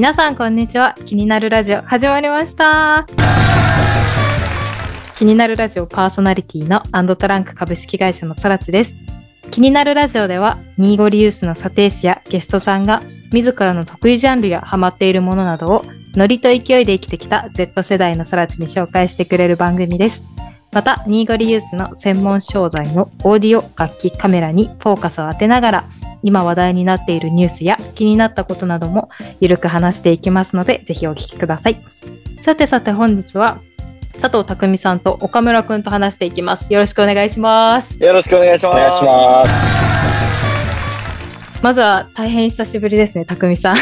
[0.00, 0.96] 皆さんこんにちは。
[1.04, 3.06] 気になるラジオ始まりました。
[5.18, 8.94] 気になるラジオパーソナリティのアンドトランク株式会社の空知です。
[9.50, 15.84] 気になるラジオではニーゴリユースの査定士やゲストさんが自らの得意ジャンルやハマっているものなどを
[16.14, 20.24] ノリと勢いで生きてきた Z 世代の空知に紹介してくれる番組です。
[20.72, 25.84] また、ニーゴリユースの専門商材のオーディオ楽器カメラにフォーカスを当てながら
[26.22, 29.10] 今話題になっているニュースや気になったことなども
[29.40, 31.82] ゆるく話していきますので、ぜひお聞きください。
[32.42, 33.60] さてさて本日は
[34.20, 36.72] 佐藤匠さんと岡村くんと話していきます。
[36.72, 37.98] よろしくお願いします。
[37.98, 38.76] よろしくお願いします。
[38.76, 40.00] お願いします。
[41.62, 43.76] まずは大変久しぶりですね、匠さん。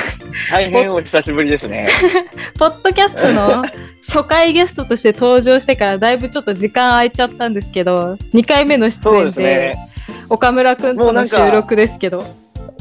[0.51, 1.89] 大変お久しぶりですね。
[2.59, 3.65] ポッドキャストの
[4.01, 9.88] 初回ゲストとして登場してからだいぶちょっと時間空いちゃったんですけど、2回目の出そうです演でね。
[10.29, 12.25] 岡村くんとの収録ですけど、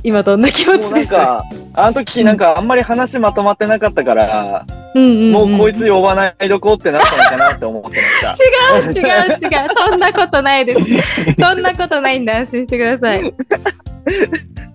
[0.03, 1.11] 今どんな気持ちです？
[1.11, 9.01] か、あの時なんかあんまり話まとまってなかったから、うんもうこいつ呼ばないどこってなったのかなって思ってました。
[9.01, 9.69] 違う違う違う。
[9.75, 10.81] そんなことないです。
[11.37, 13.33] そんなことないんで安心してください。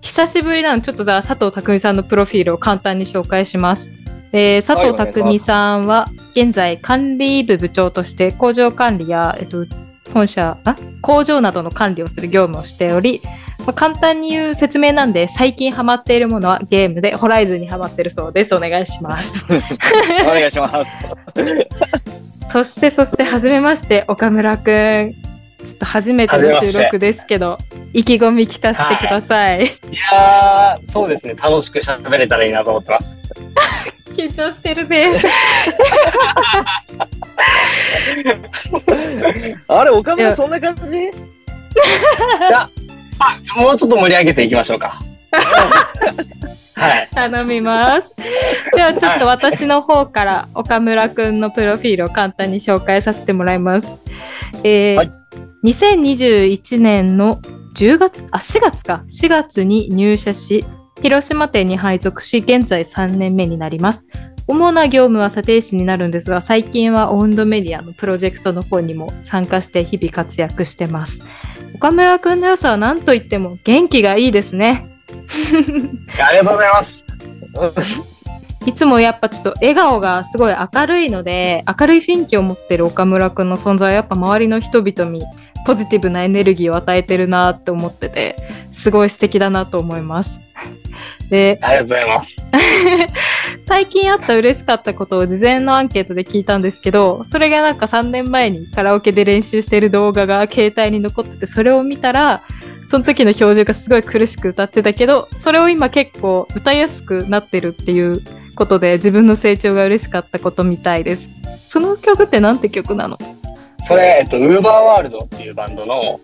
[0.01, 3.89] 久しぶりなのでちょっとじゃあ佐藤匠さんのプロフィールを簡単に紹介します。
[4.31, 9.65] えー佐藤匠さんは現在管理部部長として工場管理や、えっと、
[10.11, 13.21] 本社あ工場などの管理をする業務をしており、
[13.59, 18.53] まあ、簡単に言う説明なんで最近ハマっているものはゲームでホライズンにハマってるそうです。
[18.53, 19.45] お願いします。
[20.23, 20.69] お願いしま
[22.23, 22.51] す。
[22.51, 25.13] そしてそして初めまして岡村くん
[25.65, 27.57] ちょっと初めての収録ですけど
[27.93, 29.69] 意気込み聞かせてください、い
[30.11, 31.35] やー、そうですね。
[31.35, 33.21] 楽しく喋れたらいいなと思ってます。
[34.13, 35.07] 緊張してるね
[39.67, 40.97] あれ、岡村そんな感じ？
[40.97, 41.01] い
[42.51, 42.69] や、
[43.05, 44.99] さあ、もうちょっと盛り上げていきましょうか。
[46.75, 47.09] はい。
[47.13, 48.13] 頼みます。
[48.75, 53.87] ではちょっと私の方から岡村くんのプロフィールを簡単に紹介させてもらいます。
[54.63, 55.11] えーはい。
[55.63, 57.39] 2021年の
[57.75, 59.03] 10月あ4月か。
[59.07, 60.65] 4月に入社し
[61.01, 64.03] 広島店に配属し現在3年目になります
[64.47, 71.21] 主な業務は査定士になるんですが最近はオウンドメディアのプロジェクトの方にも参加して日々活躍してます
[71.75, 74.93] 岡村くんの良さは何と言っても元気がいいですね
[76.19, 77.03] ありがとうございます。
[78.65, 85.21] いつもやっぱちょっと笑顔がすごい明るいので明るい雰囲気を持ってる岡村くんの存在はやっぱ周りの人々に
[85.65, 88.37] ポジティブなエネルギーを与えてるなって思ってて
[88.71, 90.39] すごい素敵だなと思います。
[91.29, 92.35] でありがとうございます。
[93.65, 102.43] 最近あった嬉しかったことを事前のアンケートで聞いたんですけどそれがなんか3年前にカラオケで練習してる動画が携帯に残っててそれを見たら
[102.85, 108.21] その時の表情がすごい苦しく歌ってたけどそれを今結構歌いやすくなってるっていう
[108.55, 111.29] ことで自分の成長が嬉しかったことみたいです。
[111.67, 113.17] その曲ってなんて曲なの？
[113.79, 116.19] それ、えっと、ウーバーワールドっていうバンドの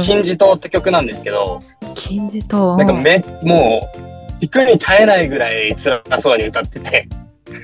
[0.00, 1.62] 金字塔って曲なんですけど、
[1.94, 2.76] 金字塔。
[2.76, 4.09] なんかめ、もう、
[4.40, 7.08] 聞くに耐えないぐらい辛そうに歌ってて。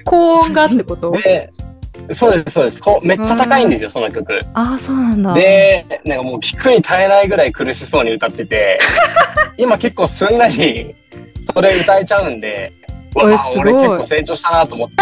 [0.05, 1.11] 高音がってこと？
[1.13, 1.51] で、
[2.13, 2.81] そうです、そうです。
[2.83, 4.39] こうめっちゃ高いんですよ、その曲。
[4.55, 5.35] ああそうなんだ。
[5.35, 8.79] で、なんかもう聞くに耐えないぐらい苦しそうに歌ってて、
[9.57, 10.95] 今結構すんなり
[11.55, 12.73] それ歌えちゃうんで、
[13.15, 13.73] うわおいすごい。
[13.73, 14.95] 俺結構成長したなと思って。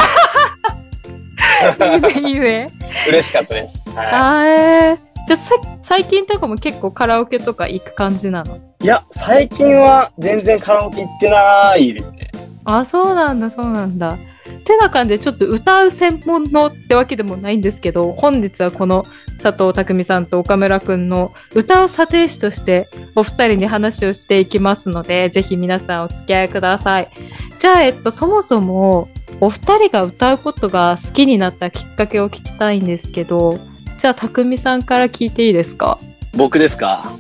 [1.85, 2.71] いいねいいね。
[3.09, 3.73] 嬉しかったです。
[3.97, 4.03] は
[4.41, 8.57] あーえーじゃあさ最近とかも結構カラオケとか行く感じなの？
[8.57, 12.31] い、いや、最近は全然カラオケ行ってないですね。
[12.65, 14.19] あ、そうなんだ、そうなんだ。
[14.65, 19.05] てな感じで、ちょっと歌う専門のってわけでもないんですけど、本日はこの
[19.43, 27.11] 佐藤匠さんと岡村くんの歌う査定士としてお二人に話をしていきますので、ぜひ皆さんお付き合いください。
[27.59, 29.09] じゃあ、えっと、そもそも
[29.41, 33.59] お二人が歌うことが好きになったきっかけを聞きたいんですけど、
[34.05, 35.99] じゃあ、匠さんから聞いていいですか？
[36.37, 37.11] 僕ですか？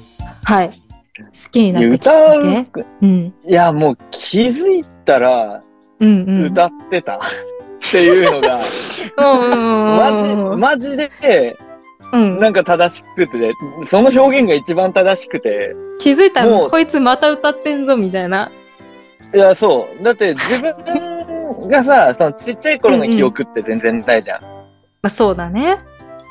[0.44, 0.68] はい。
[0.68, 0.74] 好
[1.50, 2.64] きになったきっ歌かう？
[2.66, 3.34] け、うん。
[3.42, 5.62] いや、もう気づいたら
[6.00, 6.44] うんうん。
[6.44, 7.20] 歌ってたっ
[7.90, 8.60] ていうのが、
[9.16, 11.56] うんうんマジ、マジで、
[12.12, 13.54] うん、なんか正しくて、
[13.86, 18.50] その表現が一番正しくて、気づいたらこいつまた歌ってんぞみたいな。
[19.34, 20.04] いや、そう。
[20.04, 24.42] だって自分がさ、そのちっちゃい頃の記憶って全然ないじゃん。
[25.00, 25.78] まあそうだね。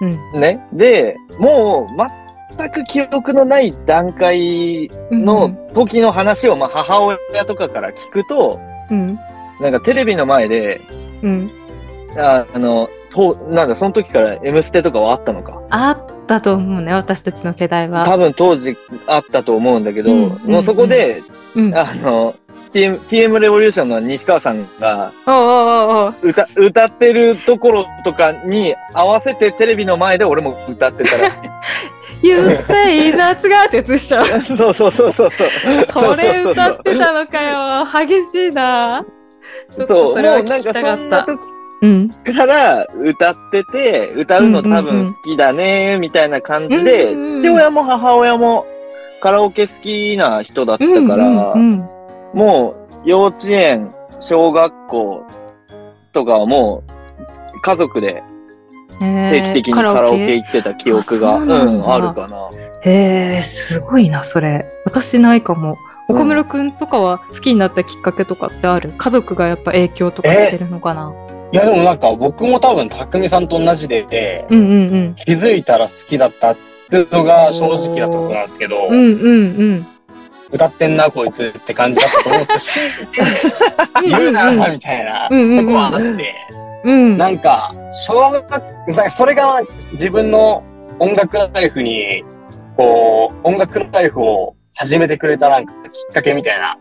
[0.02, 0.40] うん。
[0.40, 0.66] ね。
[0.74, 7.02] で、もう全く記憶のない段階の時の話を、まあ母
[7.32, 8.60] 親とかから聞くと、
[8.90, 9.20] うん。
[9.62, 10.82] なんかテレビの前で、
[11.22, 11.52] うん。
[12.18, 15.62] ああの、と、なんだ、その時から M ステとかはあったのか？
[15.70, 18.06] あったと思うね、私たちの世代は。
[18.06, 18.76] 多分当時
[19.08, 21.24] あったと思うんだけど、うんもうそこで、
[21.56, 21.76] うん。
[21.76, 22.36] あの、
[22.74, 25.12] TM, TM レボリューションの西川さんが
[26.24, 31.38] 歌歌ってるところとかに合わせてテレビの前で俺も歌ってたらし
[32.24, 32.28] い。
[32.28, 34.24] You say 夏がってやつでしょ。
[34.58, 35.50] そうそうそうそうそう。
[35.86, 38.08] それ歌ってたのかよ。
[38.08, 39.06] 激しいな。
[39.76, 41.28] ちょっそう、とそれはもうなんか聞きたかった。
[41.82, 42.10] うん。
[42.10, 48.66] から歌ってて、歌うの多分好きだね、みたいな感じうんうんでう、ん父親も母親も
[49.22, 51.90] カラオケ好きな人だったうんから、うん
[52.34, 52.76] も
[53.06, 55.26] う幼稚園、小学校
[56.14, 56.84] とかはも
[57.56, 58.24] う家族で
[59.02, 62.50] うん定期的にカラオケ行ってた記憶が、うなんあるかな。
[62.84, 64.66] へえ、すごいな、それ。
[64.86, 65.78] 私ないかも。
[66.10, 68.92] 岡村くんとかは好きになったきっかけとかってある？
[68.98, 71.14] 家族がやっぱ影響とかしてるのかな、
[71.54, 74.76] いやでもなんか僕も多分匠さんと同じで、うんうんう
[75.12, 75.16] ん。
[75.16, 76.58] 気づいたら好きだったっ
[76.90, 79.88] ていうのが正直なところなんですけど、うんうんうん。
[80.54, 82.80] 歌ってんなこいつって感じだったと思うんです
[83.12, 86.36] けど、 言うなみたいなとこはあって、
[86.84, 87.18] うん。
[87.18, 89.62] なんか、小学、かそれが
[89.94, 90.64] 自分の
[91.00, 92.24] 音楽ライフに、
[92.78, 95.76] こう、音楽ライフを始めてくれたなんかき
[96.10, 96.78] っかけみたいな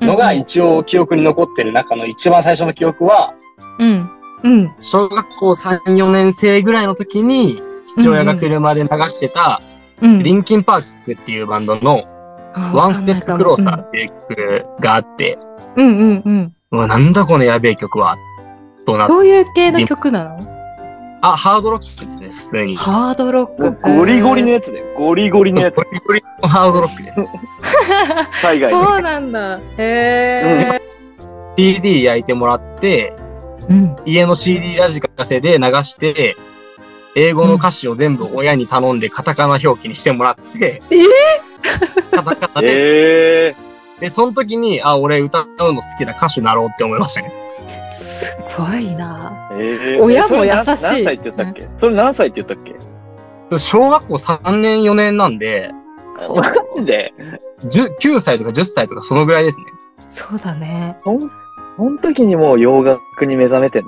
[0.00, 3.34] のが一応記憶に残ってる中の一番最初の記憶は、
[3.78, 4.10] うん。
[4.42, 4.74] うん。
[4.80, 9.60] 小学校3、4年生ぐらいの時に、父親が車で流してた、
[10.00, 10.22] うん。
[10.22, 12.02] リンキンパークっていうバンドの、
[12.74, 15.38] ワンステップクローサーっていう曲があって、
[15.76, 16.54] うんうんうん。
[16.70, 18.16] うわ、なんだこのやべえ曲は、
[18.86, 20.52] となっどういう系の曲なの？
[21.24, 22.76] あ、ハードロックですね、普通に。
[22.76, 23.96] ハードロック。
[23.96, 27.18] ゴリゴリのやつで、ゴリゴリのやつゴ、リゴリのハードロックです。
[28.42, 29.60] 海外そうなんだ。
[29.78, 30.82] へえ。
[31.56, 33.14] CD 焼いてもらって、
[33.68, 33.96] うん。
[34.04, 36.34] 家の CD ラジカセで流して、
[37.14, 40.96] 英語の歌詞を全部親に頼んでカタカナ表記にしてもらって、え
[42.10, 43.56] カタカナで、え
[44.02, 47.32] で、その時に、あ、俺歌うの好きだ、歌手になろうって思いましたね。
[47.92, 49.48] すごいな。
[49.52, 51.68] ー、えー、親も優しい何歳って言ったっけ？
[51.78, 53.58] それ何歳って言ったっけ？
[53.58, 55.70] 小学校3年4年なんで、
[56.34, 57.14] マジで
[57.66, 59.66] ？10 9歳とか10歳とかそのぐらいですね。
[60.10, 60.96] そうだね。
[61.04, 61.30] そん、
[61.76, 63.84] その時にもう洋楽に目覚めてん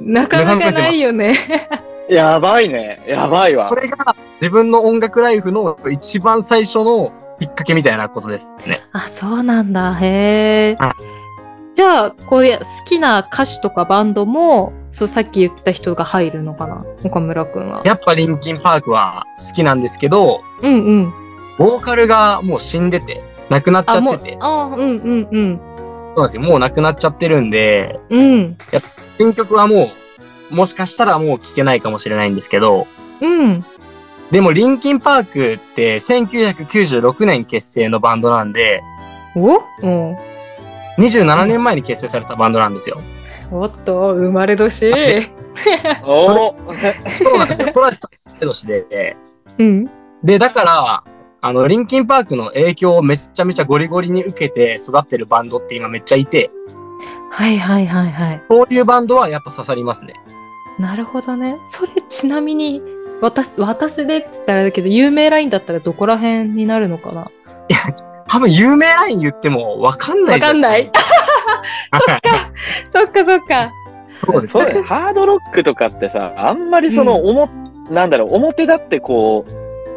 [0.00, 1.34] なかなかないよね。
[2.08, 3.02] のやばいね。
[3.06, 3.74] やばいわこ。
[3.74, 8.82] れが自分の音楽ライフの一番最初のきっかけみたいなことですね。
[8.92, 9.94] あ、そうなんだ。
[9.94, 10.92] へえはい。
[11.74, 16.84] じゃあ、こういう好きな歌手とかバンドも、そう、さっき言ってた人が入るのかな？
[17.02, 17.80] 岡村くんは。
[17.84, 21.12] やっぱリンキンパークは好きなんですけど、うんうん。
[21.56, 25.60] ボーカルがもう死んでて、亡くなっちゃってて、、あ、うんうんうん。
[26.14, 26.42] そうなんですよ。
[26.42, 28.58] もう亡くなっちゃってるんで、うん。
[29.16, 29.88] 新曲はもう、
[30.52, 32.86] もしかしたらもう聴けないかもしれないんですけど、
[33.20, 33.64] うん。
[34.30, 38.82] でもリンキンパークって1996年結成のバンドなんで、
[39.36, 39.56] お？
[39.56, 40.16] うん。
[40.98, 43.00] 27年前に結成されたバンドなんですよ。
[43.50, 44.90] おっと、生まれ年。
[46.04, 46.56] おお
[47.18, 47.68] そうなんですよ。
[47.68, 49.16] それはちょっと年で。
[49.58, 49.90] うん。
[50.22, 51.04] で、だから、
[51.42, 56.50] あの、リンキンパークの影響をめっちゃめちゃゴリゴリに受けて育ってるバンドって今めっちゃいて、
[57.30, 58.42] はいはいはいはい。
[58.48, 60.14] そういうバンドはやっぱ刺さりますね。
[60.78, 61.58] なるほどね。
[61.64, 62.82] それちなみに、
[63.20, 67.30] 私、私でって言ったらだけど、有名ラインだったらどこら辺になるのかな？
[68.28, 70.90] 多分有名ライン言ってもわかんないわかんない。
[71.90, 72.20] はい
[72.88, 73.72] そっかそっか。
[74.26, 74.82] そうですね。
[74.82, 77.48] ハードロックとかってさ、あんまりその、おも、
[77.90, 79.44] なんだろう、表だってこ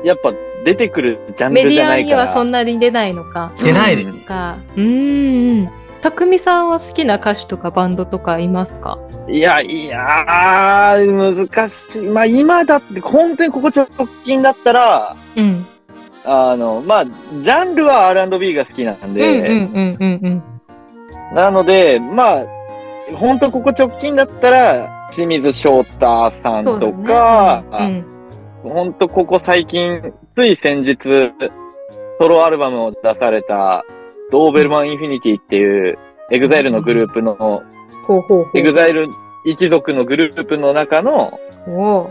[0.04, 0.34] う、やっぱ
[0.66, 2.24] 出てくるジャンメディアルじゃないから。
[2.24, 3.52] にはそんなに出ないのか。
[3.58, 4.58] 出ないですそうか。
[4.76, 5.70] うーん。
[6.06, 9.00] たくみさんは好きな歌手とかバンドとかいますか？
[9.28, 12.02] いや、いやー、難しい。
[12.04, 13.88] まあ今だって、本当にここ直
[14.24, 15.66] 近だったら、うん。
[16.24, 20.44] あの、まあ、ジャンルは R&B が好きなんうんで、うんうんうんうん。
[21.34, 22.46] なので、まあ、
[23.16, 28.06] 本当ここ直近だったら、清水翔太さんとか、うん
[28.62, 31.00] 本当ここ最近、つい先日、
[32.20, 33.84] ソロアルバムを出された、
[34.32, 35.98] ドーベルマンインフィニティっていう、
[36.32, 37.62] エグザイルのグループの、ほう
[38.08, 38.58] ほうほう。
[38.58, 39.08] エグザイル
[39.46, 42.10] 一族のグループの中のお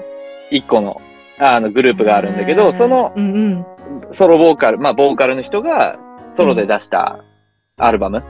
[0.50, 1.00] 一個の、
[1.38, 4.14] あの、グループがあるんだけど、そのうんうん。
[4.14, 5.98] ソロボーカル、まあ、ボーカルの人が、
[6.36, 7.18] ソロで出した
[7.76, 8.22] アルバム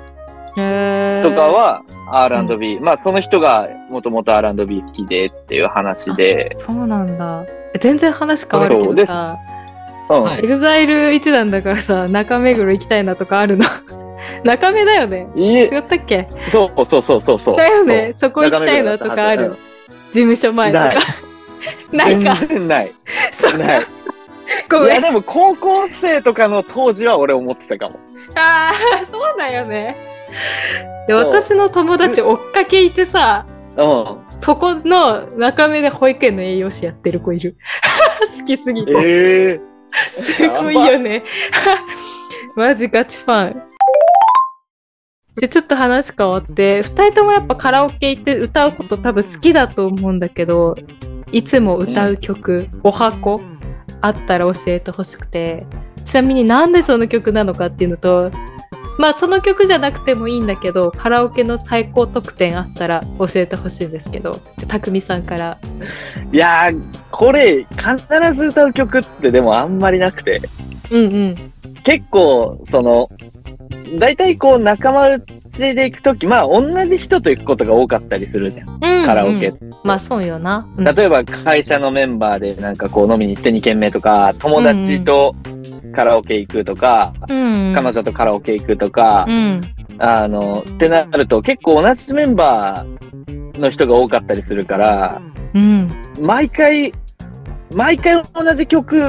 [0.57, 1.29] へー。
[1.29, 6.49] とかは R&B、まあ、その人がもともと R&B 好きでっていう話で。
[6.53, 7.45] あ、そうなんだ。
[7.75, 9.37] え全然話変わるけどさ、
[10.39, 13.65] EXILE 一団だからさ、中目黒行きたいなとかあるの？
[14.45, 16.29] 中目だよね違ったっけ？
[16.51, 17.57] そうそうそうそうそう。
[17.57, 19.57] だよねそこ行きたいなとかある中
[20.13, 20.91] 事務所前とか。
[21.93, 22.35] ない か。
[22.37, 22.95] 全然ない。
[23.33, 23.81] そうない。
[23.81, 23.87] いや、
[24.71, 25.03] ごめん。
[25.03, 27.99] でも高校生とかの当時は俺思ってたかも。
[28.37, 29.97] ああ、そうだよね。
[31.07, 33.47] で私の友達追っかけいてさ、
[33.77, 34.07] うん。
[34.41, 37.57] そこの中目で保育園の栄養士やってる子いる。
[38.39, 38.93] 好きすぎて。
[38.93, 38.97] え
[39.55, 39.61] え
[40.11, 41.23] すごいよね。
[42.57, 43.63] マジガチファン。
[45.37, 50.77] で、ちょっと話変わって、二人ともやっぱカラオケ行って歌うこと多分好きだと思うんだけど、
[51.33, 53.41] いつも歌う曲、お箱
[54.01, 55.67] あったら教えてほしくて、
[56.05, 58.31] ちなみになんでその曲なのかっていうのと、
[58.99, 65.59] まあその曲じゃなくてもいいんだけど、カラオケの最高得点あったら教えてほしいんですけど、じゃあたくみさんから。
[66.33, 70.41] いやー、これ、必ず歌う曲ってでもあんまりなくて、
[70.91, 71.37] うんうん。
[71.83, 73.09] 結構、その、
[73.99, 79.53] 大体こう仲間内で行くとき、まあ同じ人と行くことが多かったりするじゃん、うんうんカラオケ。
[79.83, 80.67] まあそうよな。
[80.77, 85.37] うん例えば会社のメンバーでなんかこう飲みに行って2軒目とか、友達と
[85.95, 89.61] カラオケ行くとか、うん彼女とカラオケ行くとか、うん。
[89.99, 95.23] あの、ってなると結構同じメンバーの人が多かったりするから、
[95.55, 95.91] うん。
[96.21, 96.93] 毎回、
[97.75, 99.05] 毎回同じ曲、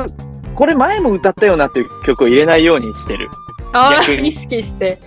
[0.56, 3.30] これ前も歌ったよなっていう曲を入れないようにしてる。
[3.74, 5.00] あ意識して。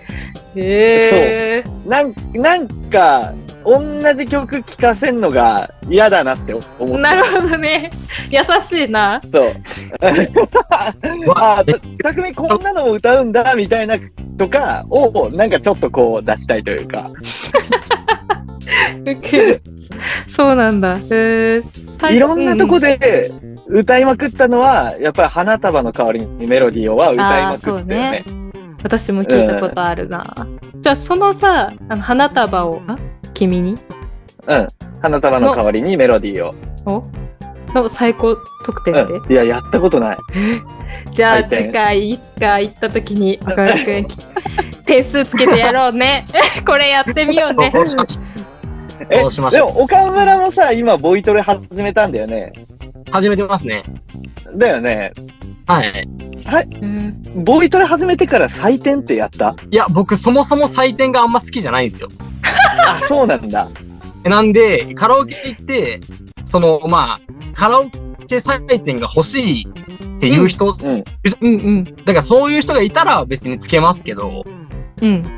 [0.55, 1.63] へえ。
[1.87, 6.97] なんなんか、同じ曲聴かせんのが嫌だなって思って。
[6.97, 7.91] なるほどね。
[8.29, 9.21] 優しいな。
[9.31, 9.49] そう。
[11.29, 11.65] わあ、
[12.01, 13.97] たくみこんなのも歌うんだ、みたいな
[14.37, 17.09] とかを、なんかちょっとこう出したいというか。
[20.27, 20.97] そうなんだ。
[20.97, 21.63] へえ。
[22.11, 23.29] いろんなとこで
[23.67, 28.23] 歌いまくったのは、やっぱり花束の代わりにメロディーをは歌いまくったよね。
[28.81, 30.33] 私も聞いたことあるな。
[30.79, 32.97] じゃあそのさ、あの花束を、あ
[33.39, 33.75] 君に？
[34.47, 34.67] うん。
[35.01, 36.55] 花束の代わりにメロディーを。
[36.85, 37.03] お？
[37.73, 39.31] の最高得点で、うん。
[39.31, 40.17] いや、やったことない。
[41.13, 44.07] じゃあ次回いつか行った時に岡村くん
[44.85, 46.25] 点数つけてやろうね。
[46.65, 47.69] これやってみようね。
[47.73, 48.19] どうしまし
[49.09, 49.69] えどうしましょう？
[49.69, 52.51] でも、岡村もさ、今、ボイトレ始めたんだよね。
[53.11, 53.83] 始めてますね。
[54.57, 55.11] だよね。
[55.67, 56.05] はい。
[56.81, 59.55] うんボイトレ始めてから採点ってやった？
[59.69, 62.07] いや、僕そもそも採点があんま好きじゃないんですよ。
[62.91, 63.67] あ、そうなんだ。
[64.23, 66.01] なんで、カラオケ行って、
[66.45, 67.19] その、まあ、
[67.53, 69.67] カラオケ採点が欲しい
[70.17, 71.03] っていう人、うん。
[71.41, 74.43] うんうんだからそういう人がいたら別につけますけど、
[75.01, 75.37] うん。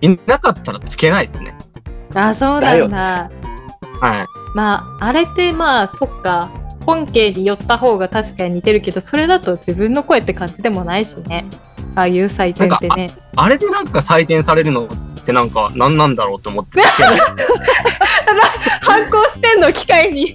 [0.00, 1.56] いなかったらつけないですね。
[2.14, 4.06] あ、そうだよなんだ。
[4.06, 4.26] はい。
[4.54, 6.50] まあ、あれってまあ、そっか。
[6.86, 11.44] 本家に寄った方が確かに似てるけど、それだと自分の声って感じでもないしね。
[11.94, 13.10] ああいう採点ってね。
[13.36, 14.88] あれでなんか採点されるの
[15.30, 16.82] ってなんか何なんだろうと思って。
[18.82, 20.30] 反抗してんの機会に。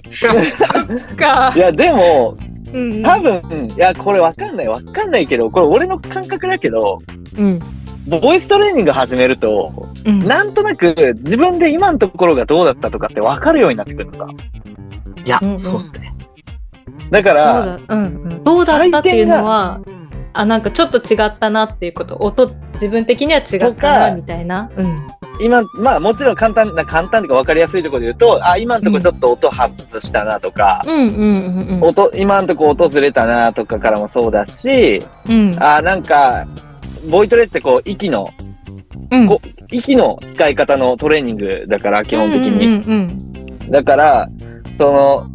[1.54, 1.58] い。
[1.58, 2.36] や、でも、
[2.72, 3.02] うんうん。
[3.02, 7.00] 多分、いや、これわかんない、わかんないけど、これ俺の感覚だけど、
[7.38, 7.60] うん。
[8.08, 9.72] ボイストレーニング始めると、
[10.04, 10.20] うん。
[10.26, 14.26] なんとなく自分で今のところがどうだったとかってわかるようになってくるのさ。
[15.24, 16.14] いやうんう、んそうっすね。
[17.10, 19.80] だかどうら、だ,、うんうん、どうだったっていうのは
[20.38, 22.16] あなんかちょっと違ったなっていうこと。
[22.16, 24.70] 音自分的には違ったなみたいな。
[24.76, 24.96] うん。
[25.40, 31.82] 今、まあもちろん簡単な、簡単というか分かりやすいところで言うと、あ、今のところちょっと音外したなとか、うんうんうんうん。
[31.82, 35.56] 音、今のところ音ずれたなとかからもそうだし、うん。
[35.58, 36.46] あ、なんか、
[37.10, 38.30] ボイトレってこう、息の、
[39.10, 39.28] うん。
[39.28, 39.40] こ
[39.70, 42.66] 息の使い方のトレーニングだから、基本的に。
[42.66, 42.72] うん
[43.62, 43.70] うん。
[43.70, 44.28] だから、
[44.78, 45.26] その、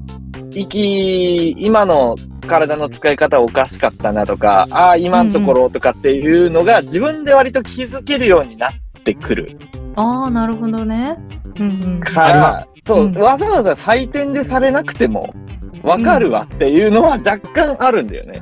[0.53, 2.15] 息、今の
[2.51, 8.71] 体の使い方おかしかったなとか、ああ、今のところとかっていうのが自分で割と気づけるようになっ
[9.03, 11.17] てくるうん、ああなるほどね。
[11.59, 15.33] うんうんから、そう、うんわざわざ採点でされなくても、
[15.81, 18.41] わかるわっていうのは若干あるんだよね。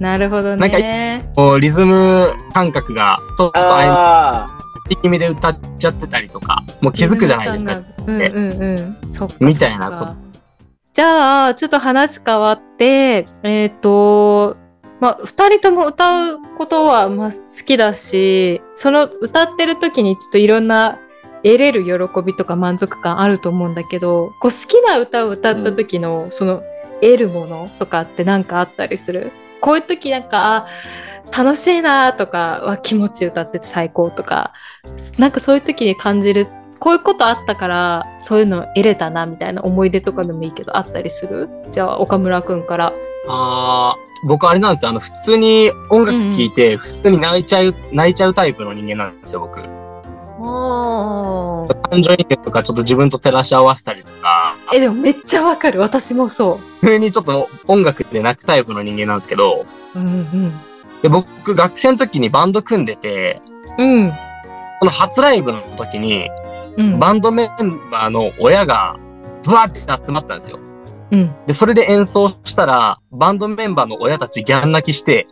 [0.00, 1.30] なるほどなんかね。
[1.36, 4.46] こうリズム感覚が、ちょっとああ
[4.90, 7.80] い気味で歌っちゃってたりとか、もう気づくじゃないですか。
[8.06, 9.12] うんうんうん。
[9.12, 10.23] そっかみたいなこと
[10.94, 14.56] じゃあちょっと話変わってえっ、と
[15.00, 21.00] まあ2人とも歌うことはまあ好きだしその歌ってる時にちょっといろんな
[21.42, 26.62] 得れる喜びとか満足感あると思うんだけどこう好きな歌を歌った時の、その
[27.02, 29.30] 得るものとかって何かあったりする？
[29.60, 30.66] こういう時なんかあ
[31.36, 34.52] 楽しいなとかは気持ち歌ってて最高とか
[35.18, 36.46] なんかそういう時に感じる
[36.84, 41.48] こういうことあったからそういうの得れたなみたいな思い出とかでもいいけどあったりする？
[41.72, 42.92] じゃあ岡村くんから。
[43.26, 44.90] あー僕あれなんですよ。
[44.90, 49.60] あの、普通に音楽聴いて、普通に泣いちゃう、泣いちゃうタイプの人間なんですよ、僕。
[51.90, 59.98] 感情移入とかちょっと自分と照らし合わせたりとか、えでもめっちゃわかる私もそ普通にちょっと音楽で泣くタイプの人間なんですけど、う。
[59.98, 60.52] うん
[61.02, 63.40] で僕学生の時にバンド組んでて、
[63.78, 64.04] うん。
[64.04, 64.12] うん。
[64.80, 66.30] この初ライブの時に、
[66.76, 66.98] うん。
[66.98, 68.96] バンドメンバーの親が、
[69.44, 70.58] ブワーって集まったんですよ。
[71.10, 71.34] うん。
[71.46, 75.26] で、それで演奏したら、バンドメンバーの親たちギャン泣きして、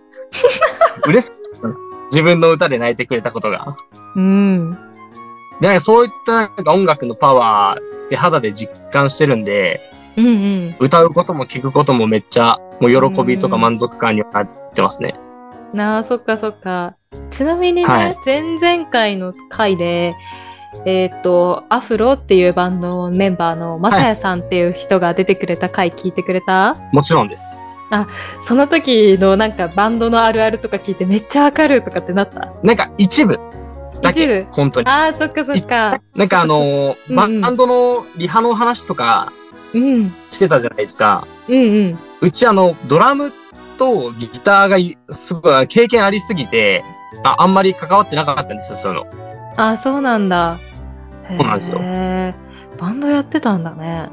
[1.07, 1.79] 嬉しかったんです。
[2.13, 3.77] 自分の歌で泣いてくれたことが。
[4.17, 4.73] うん。
[5.61, 9.81] で、なんかそういったなんか音楽のパワーで肌で実感してるんで、
[10.17, 10.77] うんうん。
[10.79, 15.15] 歌うことも聞くこともめっちゃ、もう喜びとか満足感にはなってますね。
[15.73, 16.97] なあ、そっかそっか。
[17.31, 20.15] ちなみにね、はい前々回の回で、
[20.87, 27.45] えっ、と、アフロっていうバンドのメンバーのまさやさんっていう人が出てくれた回聞いてくれた、もちろんです。
[28.41, 32.55] その時のなんかバンドのあるあるとか聞いてめっちゃわかるとかってなった？
[32.63, 33.39] なんか一部
[34.03, 34.47] だけ、一部？
[34.51, 34.89] 本当に。
[34.89, 36.01] ああ、そっかそっか。
[36.15, 39.31] なんかあのーバンドのリハの話とか
[39.75, 40.15] うん。
[40.31, 41.27] してたじゃないですか。
[41.49, 41.99] うんうん。
[42.23, 43.33] うちあの、ドラム
[43.77, 46.85] とギターがいすごい経験ありすぎて、
[47.25, 49.32] ああんまり関わってなかったんですよ、そういうの。
[49.57, 50.59] ああ、そうなんだ。
[51.29, 51.79] そうなんですよ
[52.79, 54.09] バンドやってたんだね。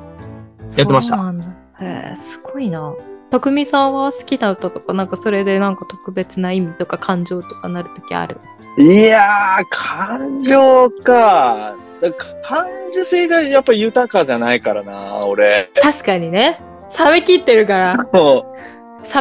[0.77, 1.33] やってました
[1.81, 2.93] へえ、すごいな。
[3.29, 8.39] たくみさんは好きな歌とか、なんかそれでなんか特別な意味とか感情とかなるときある？
[8.77, 11.75] いやー、感情か。
[12.01, 12.11] だ
[12.43, 15.69] 感受性がやっぱ豊かじゃないからな、俺。
[15.81, 16.59] 確かにね。
[16.97, 18.55] 冷め切ってるから、も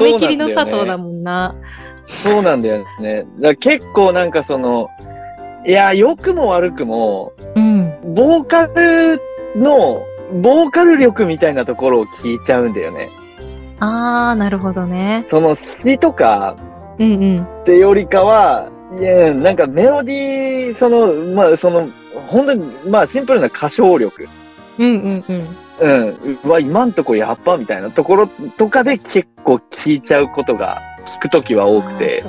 [0.00, 1.54] 冷め切りの佐藤だもんな。
[2.08, 3.26] うそうなんだよね。
[3.40, 4.88] だ結構なんかその、
[5.66, 8.14] いや、良くも悪くも、うん。
[8.14, 9.20] ボーカル
[9.56, 10.02] の、
[10.40, 13.10] ボーカル力みたいなところを聞いちゃうんだよね。
[13.80, 15.24] あー、なるほどね。
[15.28, 16.56] その詩とか
[16.98, 17.42] うんうん。
[17.42, 21.88] ってよりかは、いや、なんかメロディー、その、まあ、その、
[22.28, 24.28] 本当に、まあ、シンプルな歌唱力。
[24.78, 25.56] うんうんうん。
[25.80, 26.38] うん。
[26.44, 32.24] うわ、今んとこやっぱみたいなところとかで結構聞いちゃうことが、聞くときは多くて。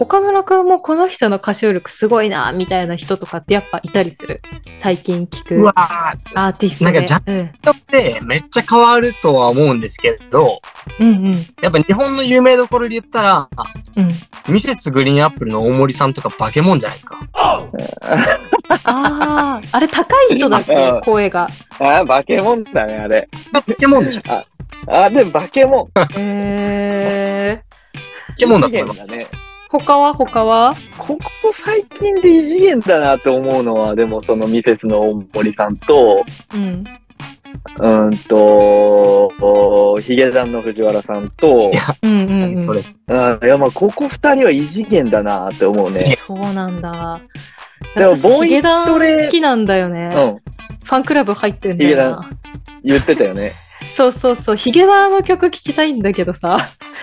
[0.00, 4.40] 岡村くんもこの人の歌唱力すごいな、みたいな人とかってやっぱいたりする？
[4.74, 6.92] 最近聞くうわー、アーティストで。
[6.92, 10.62] なんかジャうん、人ってめっちゃ変わるとは思うんですけど、
[10.98, 11.32] うんうん。
[11.60, 13.48] やっぱ日本の有名どころで言ったら、
[13.96, 14.52] うん。
[14.54, 17.18] ミセスグリーンアップルの大森さんとか化け物じゃないですか。
[17.34, 17.68] あ
[18.84, 21.46] あ、あれ高い人だっうけん声が。
[21.78, 23.28] あ、化け物だね、あれ。
[23.52, 24.22] 化け物でしょ
[24.88, 25.90] あ、でも化け物。
[26.16, 29.06] えー、化け物だと思います。
[29.06, 29.26] ね。
[29.70, 30.12] 他は？
[30.14, 30.74] 他は？
[30.98, 36.84] ここ最近で異次元だなって思うのは、でもそのミセスの大森さんと、うん。
[37.80, 42.64] うんと、おヒゲダンの藤原さんとい、やうんうん、うん。
[42.64, 42.94] そうです。
[43.08, 46.16] あいやまあここ二人は異次元だなって思うね。
[46.16, 47.20] そうなんだ。
[47.94, 50.10] でも私、ボーイヒゲダン好きなんだよね。
[50.12, 50.36] うん。
[50.84, 52.30] ファンクラブ入ってんだよヒゲダな。
[52.82, 53.52] 言ってたよね。
[53.94, 54.56] そうそうそう。
[54.56, 56.58] ヒゲダンの曲聴きたいんだけどさ。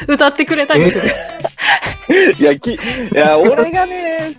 [0.07, 1.01] 歌ってくれたりする。
[2.39, 2.77] いや、き、い
[3.13, 4.33] や、 俺がね、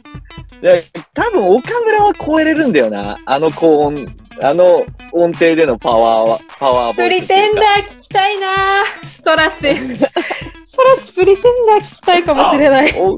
[0.63, 0.75] いや、
[1.15, 3.17] 多分岡村は超えれるんだよな。
[3.27, 4.05] あの高音、
[4.43, 7.09] あの音程でのパワーは、パワーボプ。
[7.09, 8.47] リテンダー聞きたいな
[9.21, 9.75] ソラチ。
[10.67, 12.95] ソラチプリテンダー聞きたいかもしれない。
[13.01, 13.15] お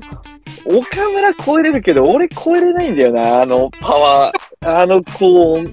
[0.76, 3.42] 岡村超えれるけど、俺超えれないんだよな。
[3.42, 5.64] あのパワー、あの高音。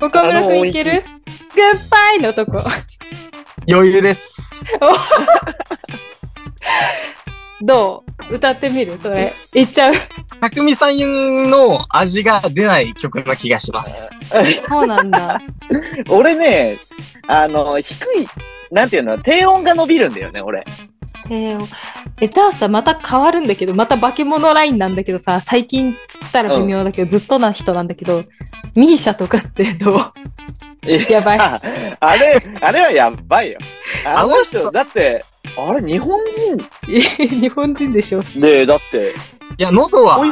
[0.00, 1.02] 岡村くんいける？
[1.54, 2.62] グッバイのとこ。
[3.68, 4.50] 余裕です。
[7.62, 8.34] どう？
[8.34, 8.92] 歌ってみる？
[8.92, 9.32] それ。
[9.54, 9.94] いっちゃう？
[10.40, 14.08] たくみさんの味が出ない曲な気がします。
[14.68, 15.40] そうなんだ。
[16.08, 16.76] 俺ね、
[17.28, 18.26] あの、低い、
[18.70, 20.64] なんていうの、低音が伸びるんだよね、俺。
[21.30, 21.66] えー
[22.20, 28.24] え、じゃあさ、また変わるんだけど、また化け物ラインなんだけどさ、最近つったら微妙だけど、ずっとな人なんだけど、
[28.76, 31.12] ミーシャとかってどう？
[31.12, 31.38] やばい。
[31.38, 31.60] あ
[32.00, 33.58] あれ、あれはやばいよ。
[34.04, 35.22] あの人、だって、
[35.58, 36.18] あれ、日本
[36.86, 38.20] 日本人でしょ。
[38.20, 39.14] 人で、だって、
[39.58, 40.30] いや、喉はボイ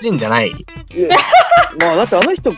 [0.00, 0.48] 人じゃない。
[0.48, 0.52] い
[1.00, 1.08] や
[1.80, 2.52] まあ、だってあの人、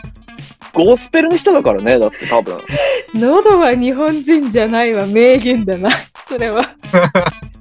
[0.73, 2.59] ゴスペルの人だからね、だって多分。
[3.13, 5.89] 喉は日本人じゃないわ、名言だな。
[6.27, 6.63] それは。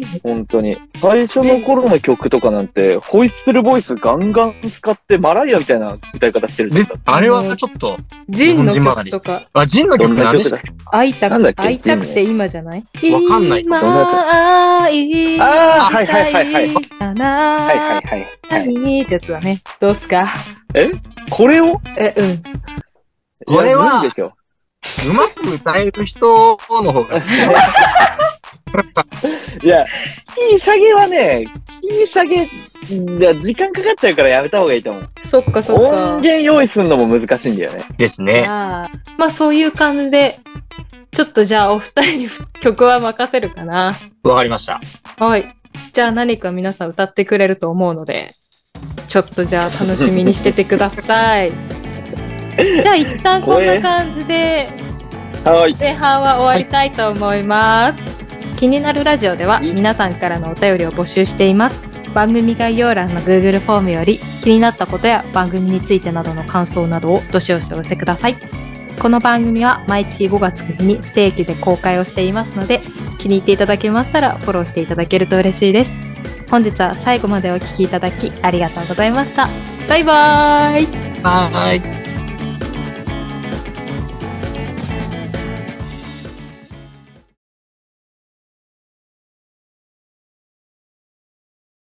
[0.22, 0.76] 本当に。
[1.00, 6.92] 最初の頃の曲とかなんて、ホイッスルボイスガンガン使って、マライアみたいな歌い方してるじゃんで。
[7.04, 7.96] あれはちょっと、
[8.28, 12.82] ジンの曲とか、あ、ジンのど曲んなんでしたっ会いたく会いたくて今じゃない？
[13.12, 13.80] わかんない今
[14.82, 16.74] 会いああ、はいはいはいはい。
[16.98, 18.26] たなはいはいはい。
[18.50, 19.60] はい、にってやつだね。
[19.80, 20.28] どうすか？
[21.30, 21.80] これを？
[21.96, 22.42] え、うん。
[23.46, 24.02] これは。
[24.02, 27.24] うまく歌える人の方が好き。
[29.62, 29.84] いや、
[30.50, 31.46] キー下げはね、
[31.80, 32.46] キー下げ、
[33.40, 35.08] 時間かかっちゃうからやめた方がいいと思う。
[35.24, 36.18] そっかそっ音か。
[36.18, 37.84] 源用意するのも難しいんだよね。
[37.96, 38.44] ですね。
[38.46, 40.38] あーまあそういう感じで、
[41.10, 42.28] ちょっとじゃあお二人に
[42.60, 43.94] 曲は任せるかな。
[44.22, 44.80] わかりました。
[45.18, 45.54] はい。
[45.92, 48.30] じゃあ何か皆さん歌ってくれると思うので、
[49.08, 51.50] ちょっとじゃあ楽しみにしててください。
[52.82, 54.68] じゃあ一旦こんな感じで
[55.44, 55.74] はい。
[55.74, 58.05] 前半は終わりたいと思います。
[58.56, 61.80] 気になるラジオでは皆さんからのお便りを募集しています。
[62.14, 68.36] 番組概要欄の Google フォームより気になったことや番組についてなどの感想などをどしどしお寄せください。
[68.98, 72.80] この番組は毎月5月9日に不定期で公開をしていますので
[73.18, 75.92] 気に入っていただけましたらフォローしていただけると嬉しいです。
[76.50, 79.50] 本日は最後までお聞きいただきありがとうございました。
[79.88, 82.05] バイバーイはーい。